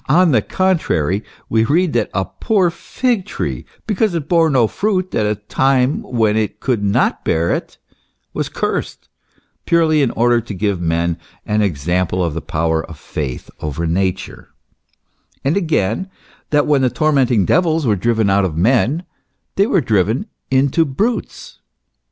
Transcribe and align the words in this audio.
On 0.09 0.31
the 0.31 0.41
contrary, 0.41 1.23
we 1.47 1.63
read 1.63 1.93
that 1.93 2.09
a 2.11 2.25
poor 2.25 2.71
fig 2.71 3.23
tree, 3.27 3.67
because 3.85 4.15
it 4.15 4.27
bore 4.27 4.49
no 4.49 4.65
fruit 4.65 5.13
at 5.13 5.27
a 5.27 5.35
time 5.35 6.01
when 6.01 6.35
it 6.35 6.59
could 6.59 6.83
not 6.83 7.23
bear 7.23 7.51
it, 7.51 7.77
was 8.33 8.49
cursed, 8.49 9.09
purely 9.67 10.01
in 10.01 10.09
order 10.09 10.41
to 10.41 10.55
give 10.55 10.81
men 10.81 11.19
an 11.45 11.61
example 11.61 12.23
of 12.25 12.33
the 12.33 12.41
power 12.41 12.83
of 12.83 12.97
faith 12.97 13.51
over 13.59 13.85
Nature; 13.85 14.49
and 15.45 15.55
again, 15.55 16.09
that 16.49 16.65
when 16.65 16.81
the 16.81 16.89
tormenting 16.89 17.45
devils 17.45 17.85
were 17.85 17.95
driven 17.95 18.27
out 18.27 18.43
of 18.43 18.57
men, 18.57 19.03
they 19.55 19.67
were 19.67 19.81
driven 19.81 20.25
into 20.49 20.83
brutes. 20.83 21.59